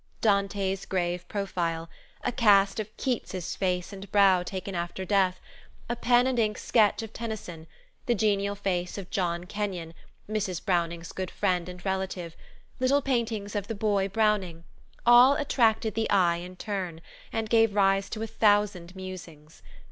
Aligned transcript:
Dante's 0.19 0.87
grave 0.87 1.27
profile, 1.27 1.87
a 2.23 2.31
cast 2.31 2.79
of 2.79 2.89
Keats' 2.97 3.55
face 3.55 3.93
and 3.93 4.11
brow 4.11 4.41
taken 4.41 4.73
after 4.73 5.05
death, 5.05 5.39
a 5.87 5.95
pen 5.95 6.25
and 6.25 6.39
ink 6.39 6.57
sketch 6.57 7.03
of 7.03 7.13
Tennyson, 7.13 7.67
the 8.07 8.15
genial 8.15 8.55
face 8.55 8.97
of 8.97 9.11
John 9.11 9.43
Kenyon, 9.43 9.93
Mrs. 10.27 10.65
Browning's 10.65 11.11
good 11.11 11.29
friend 11.29 11.69
and 11.69 11.85
relative, 11.85 12.35
little 12.79 13.03
paintings 13.03 13.55
of 13.55 13.67
the 13.67 13.75
boy 13.75 14.07
Browning, 14.09 14.63
all 15.05 15.35
attracted 15.35 15.93
the 15.93 16.09
eye 16.09 16.37
in 16.37 16.55
turn, 16.55 17.01
and 17.31 17.47
gave 17.47 17.75
rise 17.75 18.09
to 18.09 18.23
a 18.23 18.25
thousand 18.25 18.95
musings. 18.95 19.61